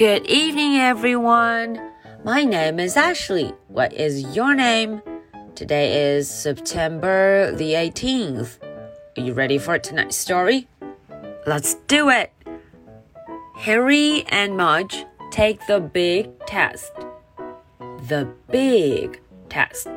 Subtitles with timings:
[0.00, 1.78] Good evening, everyone.
[2.24, 3.52] My name is Ashley.
[3.68, 5.02] What is your name?
[5.54, 8.56] Today is September the 18th.
[9.18, 10.68] Are you ready for tonight's story?
[11.46, 12.32] Let's do it!
[13.58, 16.94] Henry and Mudge take the big test.
[18.08, 19.20] The big
[19.50, 19.90] test.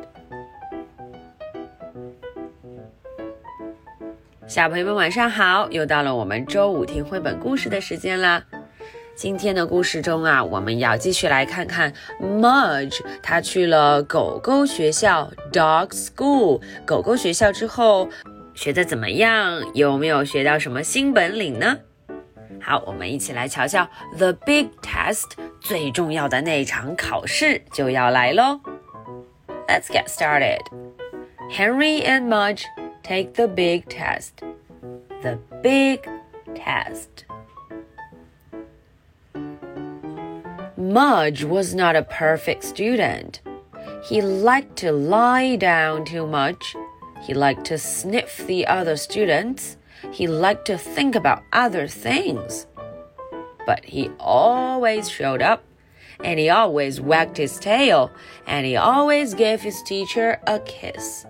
[4.46, 8.44] 小朋友们晚上好，又到了我们周五听绘本故事的时间了。
[9.15, 16.61] 今天的故事中啊，我们要继续来看看 Mudge，他去了狗狗学校 （Dog School）。
[16.85, 18.07] 狗狗学校之后
[18.53, 19.61] 学的怎么样？
[19.73, 21.77] 有没有学到什么新本领呢？
[22.61, 28.61] 好，我们一起来瞧瞧 The Big Test，最重要的那场考试就要来喽。
[29.67, 30.61] Let's get started.
[31.51, 32.63] Henry and Mudge
[33.03, 34.31] take the big test.
[35.21, 36.01] The big
[36.55, 37.25] test.
[40.94, 43.40] Mudge was not a perfect student.
[44.04, 46.76] He liked to lie down too much.
[47.20, 49.76] He liked to sniff the other students.
[50.12, 52.68] He liked to think about other things.
[53.66, 55.64] But he always showed up,
[56.22, 58.12] and he always wagged his tail,
[58.46, 61.26] and he always gave his teacher a kiss.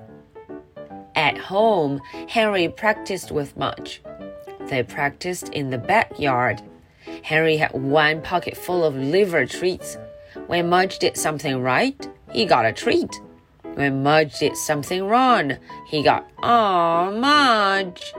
[1.14, 4.02] At home, Henry practiced with Mudge.
[4.68, 6.60] They practiced in the backyard.
[7.24, 9.96] Henry had one pocket full of liver treats.
[10.46, 13.20] When Mudge did something right, he got a treat.
[13.74, 15.56] When Mudge did something wrong,
[15.88, 18.14] he got, Aw, Mudge.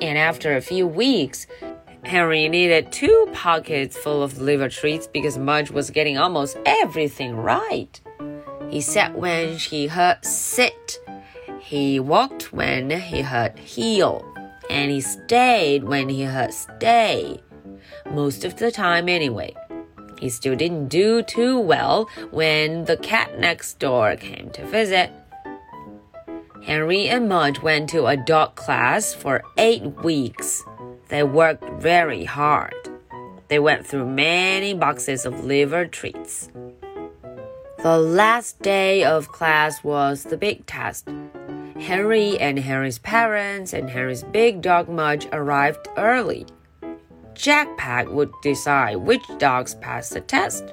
[0.00, 1.46] And after a few weeks,
[2.04, 8.00] Henry needed two pockets full of liver treats because Mudge was getting almost everything right.
[8.70, 10.98] He sat when he heard sit
[11.72, 14.26] he walked when he heard heel,
[14.68, 17.40] and he stayed when he heard stay.
[18.12, 19.54] Most of the time, anyway.
[20.18, 25.10] He still didn't do too well when the cat next door came to visit.
[26.62, 30.62] Henry and Mudge went to a dog class for eight weeks.
[31.08, 32.74] They worked very hard.
[33.48, 36.48] They went through many boxes of liver treats.
[37.82, 41.08] The last day of class was the big test.
[41.80, 46.46] Henry and Henry's parents and Henry's big dog Mudge arrived early.
[47.34, 50.72] Jack Pack would decide which dogs passed the test.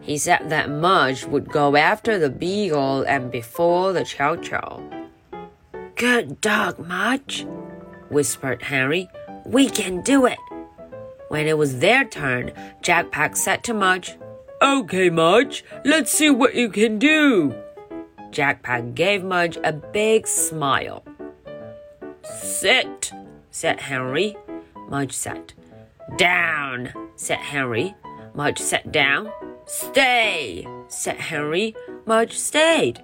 [0.00, 4.82] He said that Mudge would go after the beagle and before the chow chow.
[5.96, 7.46] Good dog, Mudge,
[8.10, 9.08] whispered Henry.
[9.44, 10.38] We can do it.
[11.28, 12.52] When it was their turn,
[12.82, 14.16] Jack Pack said to Mudge,
[14.62, 17.54] Okay, Mudge, let's see what you can do.
[18.30, 21.02] Jackpot gave Mudge a big smile.
[22.22, 23.12] Sit,
[23.50, 24.36] said Henry.
[24.88, 25.54] Mudge sat.
[26.16, 27.94] Down, said Henry.
[28.34, 29.30] Mudge sat down.
[29.66, 31.74] Stay, said Henry.
[32.06, 33.02] Mudge stayed.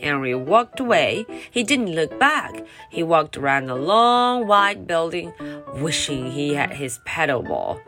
[0.00, 1.24] Henry walked away.
[1.50, 2.64] He didn't look back.
[2.90, 5.32] He walked around the long white building,
[5.74, 7.80] wishing he had his paddleball.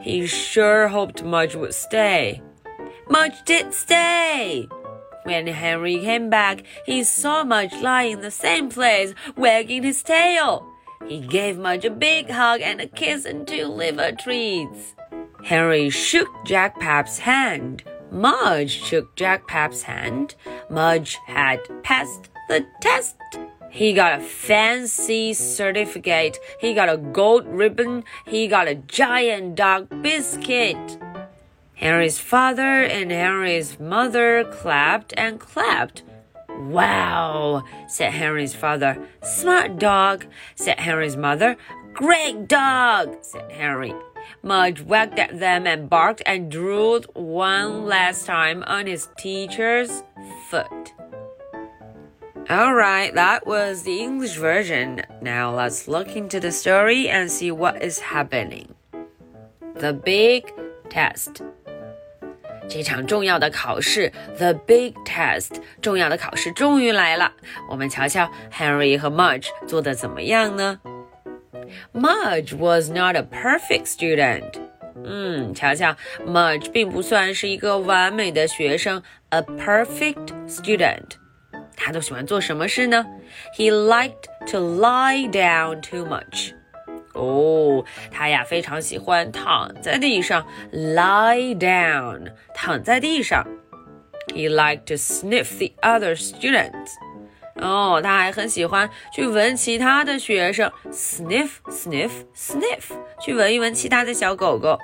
[0.00, 2.40] He sure hoped Mudge would stay.
[3.08, 4.68] Mudge did stay.
[5.24, 10.71] When Henry came back, he saw Mudge lying in the same place, wagging his tail.
[11.06, 14.94] He gave Mudge a big hug and a kiss and two liver treats.
[15.44, 17.82] Henry shook Jack Pap's hand.
[18.10, 20.34] Mudge shook Jack Pap's hand.
[20.70, 23.16] Mudge had passed the test.
[23.70, 26.38] He got a fancy certificate.
[26.60, 28.04] He got a gold ribbon.
[28.26, 30.98] He got a giant dog biscuit.
[31.74, 36.02] Henry's father and Henry's mother clapped and clapped.
[36.70, 39.06] Wow, said Henry's father.
[39.22, 41.56] Smart dog, said Henry's mother.
[41.92, 43.94] Great dog, said Henry.
[44.42, 50.02] Mudge wagged at them and barked and drooled one last time on his teacher's
[50.48, 50.92] foot.
[52.50, 55.02] Alright, that was the English version.
[55.20, 58.74] Now let's look into the story and see what is happening.
[59.74, 60.52] The Big
[60.88, 61.42] Test
[62.68, 67.32] 这场重要的考试，The Big Test，重要的考试终于来了。
[67.68, 70.80] 我们瞧瞧 Henry 和 Mudge 做的怎么样呢
[71.92, 74.52] ？Mudge was not a perfect student。
[75.04, 81.16] 嗯，瞧瞧，Mudge 并不算是一个完美的学生，a perfect student。
[81.76, 83.04] 他都喜欢做什么事呢
[83.58, 86.52] ？He liked to lie down too much。
[87.14, 93.46] 哦，他呀非常喜欢躺在地上，lie down，躺在地上。
[94.28, 96.92] He liked to sniff the other students。
[97.56, 104.78] 哦，他还很喜欢去闻其他的学生，sniff sniff sniff，去闻一闻其他的小狗狗。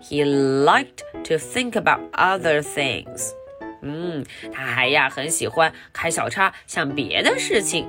[0.00, 3.32] He liked to think about other things.
[3.82, 7.88] 嗯，他还呀很喜欢开小差，想别的事情。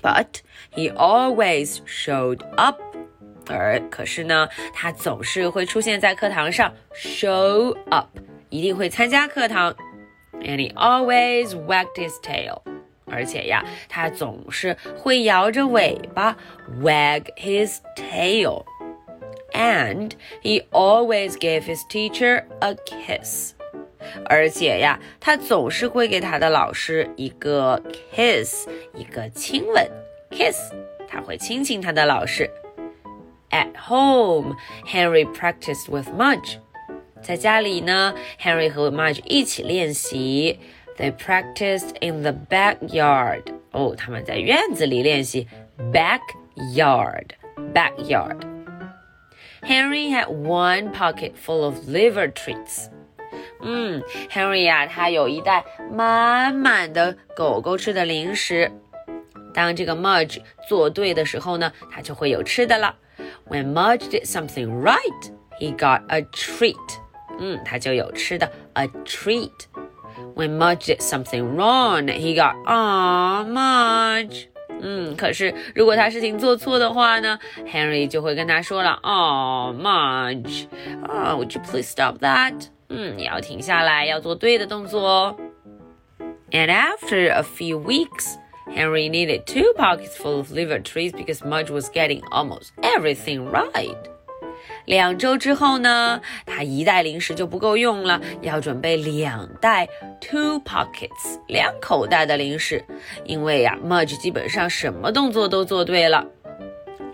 [0.00, 0.40] But
[0.74, 2.80] he always showed up.
[3.48, 8.08] 而可是呢，他总是会出现在课堂上，show up，
[8.50, 9.74] 一定会参加课堂。
[10.40, 12.62] And he always wagged his tail.
[13.06, 16.36] 而且呀，他总是会摇着尾巴，
[16.80, 20.12] wag his tail。And
[20.42, 23.54] he always gave his teacher a kiss.
[24.26, 27.80] 而且呀，他总是会给他的老师一个
[28.14, 29.88] kiss，一个亲吻，
[30.30, 30.72] kiss，
[31.08, 32.50] 他会亲亲他的老师。
[33.50, 34.56] At home,
[34.86, 36.58] Henry practiced with Mudge.
[37.20, 40.58] 在家里呢，Henry 和 Mudge 一起练习。
[40.98, 43.44] They practiced in the backyard.
[43.70, 45.48] 哦，他们在院子里练习
[45.92, 47.28] backyard,
[47.72, 48.40] backyard.
[49.62, 52.88] Henry had one pocket full of liver treats.
[53.66, 58.70] 嗯，Henry 呀，他有一袋满满的狗狗吃的零食。
[59.54, 62.96] 当这个 Mudge 做对的时候呢，他就会有吃的了。
[63.48, 65.30] When Mudge did something right,
[65.60, 66.76] he got a treat.
[67.38, 69.50] 嗯，他就有吃的 a treat.
[70.34, 74.46] When Mudge did something wrong, he got ah Mudge.
[74.84, 80.66] 嗯，可是如果他事情做错的话呢，Henry 就会跟他说了，Oh Mudge,
[81.06, 82.54] ah, would you please stop that?
[82.88, 85.36] 嗯，你要停下来，要做对的动作哦。
[86.50, 88.36] And after a few weeks,
[88.66, 93.96] Henry needed two pockets full of liver trees because Mudge was getting almost everything right.
[94.84, 99.88] 两周之后呢，他一袋零食就不够用了，要准备两袋
[100.20, 102.84] two pockets 两口袋的零食，
[103.24, 106.26] 因为呀，Mudge 基本上什么动作都做对了。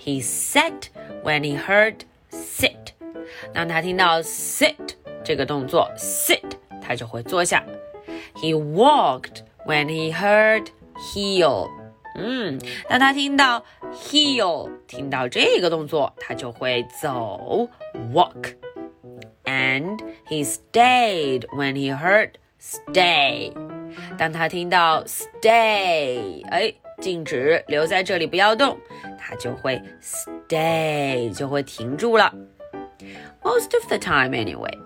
[0.01, 0.89] He sat
[1.23, 1.97] when he heard
[2.31, 2.93] sit，
[3.53, 4.95] 当他听到 sit
[5.25, 6.43] 这个动作 sit，
[6.81, 7.65] 他就会坐下。
[8.35, 10.67] He walked when he heard
[11.13, 11.69] heel。
[12.15, 17.69] 嗯，当他听到 heel，听到这个动作，他就会走
[18.13, 19.99] walk。And
[20.29, 23.53] he stayed when he heard stay。
[24.19, 28.77] 当他听到 stay，哎，静止，留在这里不要动，
[29.19, 32.35] 他就会 stay，就会停住了。
[33.43, 34.77] Most of the time, anyway.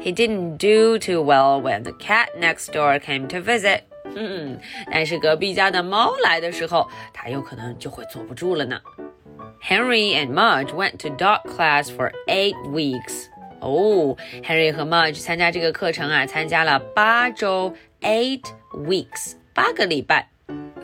[0.00, 3.82] He didn't do too well when the cat next door came to visit.
[4.14, 4.58] 嗯，
[4.90, 8.80] 但是隔壁家的猫来的时候，他有可能就会坐不住了呢。
[9.62, 13.26] Henry and Mudge went to dog class for eight weeks.
[13.60, 18.42] 哦，Henry 和 Mudge 参加这个课程啊，参加了八周，eight
[18.74, 20.28] weeks，八个礼拜。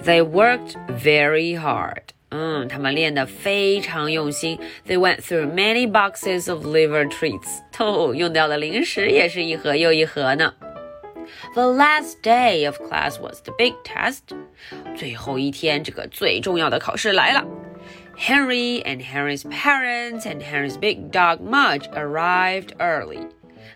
[0.05, 2.03] They worked very hard.
[2.33, 4.59] 嗯，他们练得非常用心。
[4.87, 7.61] They went through many boxes of liver treats.
[7.79, 10.55] 哦，用掉的零食也是一盒又一盒呢。
[11.55, 14.21] The last day of class was the big test.
[14.97, 17.45] 最后一天，这个最重要的考试来了。
[18.19, 23.29] Henry and Henry's parents and Henry's big dog Mudge arrived early.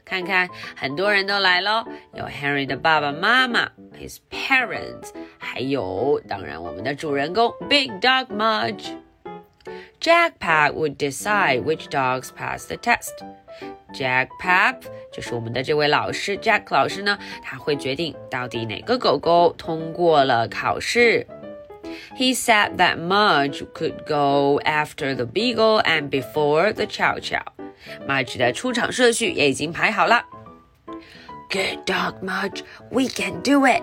[0.05, 5.11] 看看，很多人都来了，有 Henry 的爸爸妈妈，his parents，
[5.57, 13.13] 还有当然我们的主人公 Big Dog Mudge。Jack Pap would decide which dogs passed the test.
[13.95, 21.25] Jack Pap 就是我们的这位老师 Jack 老师呢，他会决定到底哪个狗狗通过了考试。
[22.17, 27.45] He said that Mudge could go after the Beagle and before the Chow Chow.
[28.09, 30.25] Mudge 的出场顺序也已经排好了。
[31.51, 32.63] Good dog, Mudge.
[32.91, 33.83] We can do it.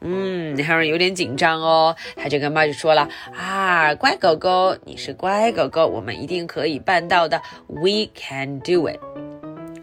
[0.00, 7.42] 嗯，Henry 有点紧张哦，他就跟 Mudge 说了啊，乖狗狗，你是乖狗狗，我们一定可以办到的。
[7.68, 9.00] We can do it.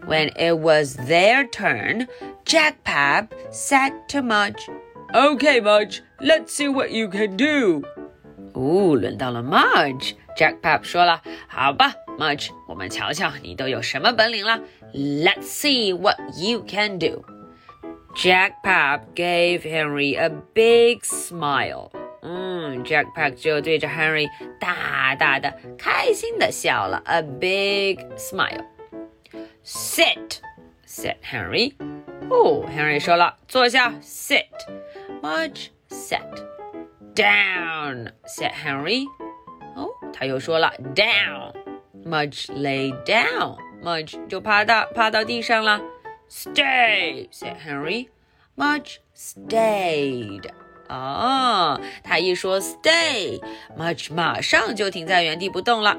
[0.06, 2.08] When it was their turn,
[2.44, 4.68] Jack Pap said to Mudge,
[5.12, 7.82] "Okay, Mudge, let's see what you can do."
[8.52, 14.60] 哦，轮到了 Mudge。Jack Pap 说了：“好吧，Mudge，我们瞧瞧你都有什么本领了。
[14.92, 17.24] Let's see what you can do。”
[18.18, 21.90] Jack Pap gave Henry a big smile。
[22.22, 24.28] 嗯，Jack Pap 就对着 Henry
[24.60, 30.38] 大大的、开心的笑了，a big smile。Sit,
[30.86, 31.74] said Henry.
[32.30, 36.20] 哦，Henry 说了，坐下，sit。Mudge sat.
[37.14, 39.04] Down, said Henry.
[39.76, 43.56] 哦，他又说了，down。Mudge lay down.
[43.82, 45.80] Mudge 就趴到趴到地上了。
[46.29, 48.09] Stay, said Henry.
[48.55, 50.49] "Much stayed.
[50.87, 53.41] 哦，他一说 "Stay,"
[53.77, 55.97] Much 马上就停在原地不动了。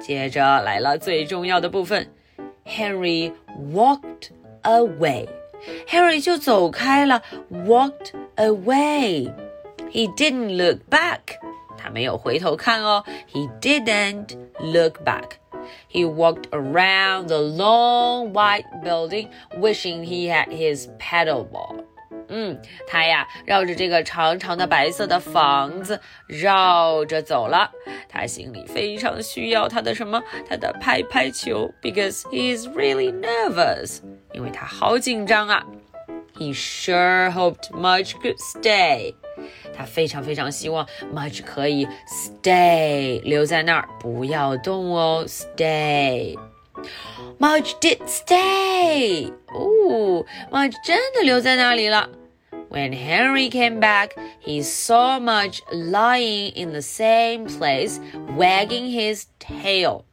[0.00, 2.12] 接着来了最重要的部分
[2.64, 3.32] Henry
[3.72, 4.30] walked
[4.62, 5.28] away.
[5.86, 9.32] Henry 就走开了，walked away.
[9.90, 11.38] He didn't look back.
[11.76, 13.04] 他没有回头看哦。
[13.32, 15.39] He didn't look back.
[15.90, 21.84] He walked around the long white building wishing he had his paddleball.
[22.32, 27.72] 嗯，他呀绕着这个长长的白色的房子绕着走了。
[28.08, 30.22] 他心里非常需要他的什么？
[30.48, 33.98] 他的拍拍球，because mm, he is really nervous，
[34.32, 35.66] 因为他好紧张啊。
[36.38, 39.14] He sure hoped Mudge could stay.
[39.79, 49.31] 他非常非常希望 Mudge 可以 stay 留在那儿，不要动哦，stay。Mudge did stay。
[49.47, 52.09] 哦，Mudge 真的留在那里了。
[52.69, 54.09] When Henry came back,
[54.43, 57.99] he saw Mudge lying in the same place,
[58.37, 60.03] wagging his tail.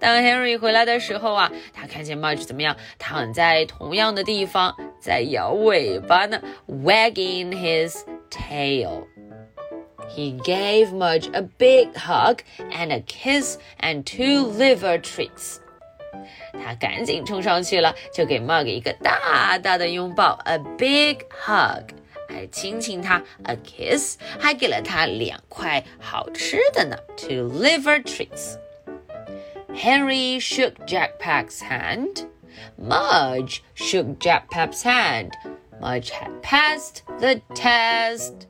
[0.00, 8.00] 当 Henry 回来的时候啊，他看见 Mudge 怎么样，躺在同样的地方，在摇尾巴呢，wagging his
[8.31, 9.07] tail.
[10.09, 15.59] He gave Mudge a big hug and a kiss and two liver tricks.
[16.53, 21.83] 他赶紧冲上去了，就给 Mudge 一个大大的拥抱，a big hug，
[22.27, 28.57] 还亲亲他，a kiss，还给了他两块好吃的呢，two liver treats.
[29.73, 32.25] Henry shook Jack Pack's hand.
[32.77, 35.31] Mudge shook Jack Pack's hand
[35.81, 38.47] much had passed the test.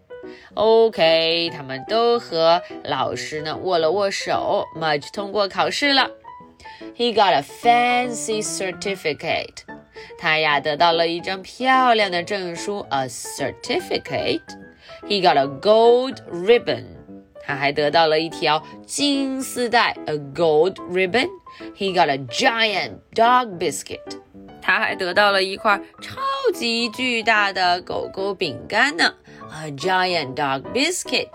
[0.53, 6.11] OK，他们都和老师呢握了握手，Mudge 通过考试了。
[6.95, 9.63] He got a fancy certificate.
[10.17, 14.41] 他呀得到了一张漂亮的证书，a certificate.
[15.07, 16.85] He got a gold ribbon.
[17.43, 21.29] 他还得到了一条金丝带，a gold ribbon.
[21.75, 24.17] He got a giant dog biscuit.
[24.61, 26.21] 他还得到了一块超
[26.53, 29.13] 级巨大的狗狗饼干呢
[29.51, 31.29] ，a giant dog biscuit.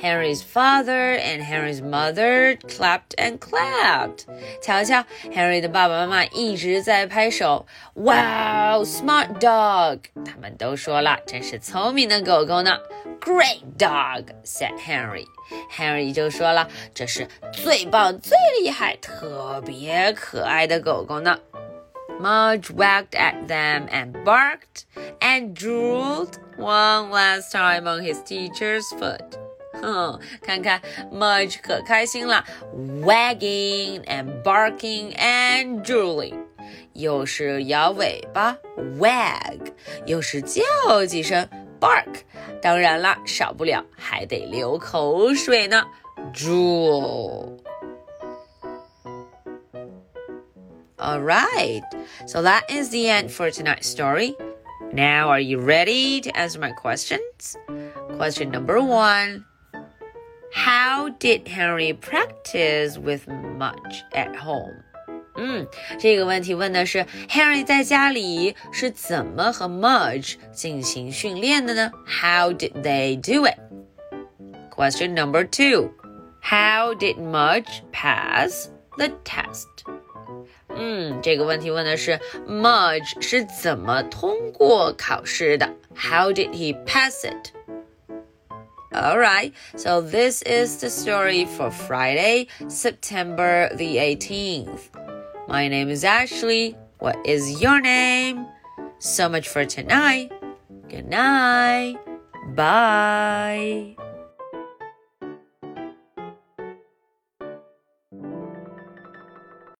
[0.00, 4.24] Henry's father and Henry's mother clapped and clapped.
[4.60, 7.66] 瞧瞧，Henry 的爸爸妈妈一直在拍手。
[7.94, 10.00] Wow, smart dog！
[10.24, 12.78] 他们都说了，真是聪明的狗狗呢。
[13.20, 15.26] Great dog, said Henry.
[15.70, 21.38] Henry 就说了，这是最棒、最厉害、特别可爱的狗狗呢。
[22.21, 24.85] Mudge wagged at them and barked
[25.21, 29.37] and drooled one last time on his teacher's foot.
[29.79, 32.43] 哼，看看 Mudge 可开心了，
[33.03, 36.33] wagging and barking and drooling，
[36.93, 38.57] 又是摇尾巴
[38.99, 39.59] wag，
[40.07, 41.47] 又是叫几声
[41.79, 42.21] bark，
[42.59, 45.85] 当然了，少不了还得流口水呢，
[46.33, 47.59] drool。
[51.02, 51.82] All right.
[52.26, 54.36] So that is the end for tonight's story.
[54.92, 57.56] Now, are you ready to answer my questions?
[58.16, 59.44] Question number one
[60.52, 64.84] How did Henry practice with Mudge at home?
[65.34, 65.62] Hmm.
[65.62, 65.66] 嗯，
[65.98, 73.58] 这个问题问的是 Henry 在家里是怎么和 Mudge 进行训练的呢？How did they do it?
[74.70, 75.90] Question number two:
[76.42, 78.68] How did Mudge pass
[78.98, 79.66] the test?
[80.71, 85.69] 嗯，这个问题问的是 Mudge 是怎么通过考试的？
[85.95, 87.51] How did he pass it?
[88.91, 94.89] Alright, so this is the story for Friday, September the 18th.
[95.47, 96.75] My name is Ashley.
[96.99, 98.45] What is your name?
[98.99, 100.31] So much for tonight.
[100.89, 101.97] Good night.
[102.55, 103.95] Bye.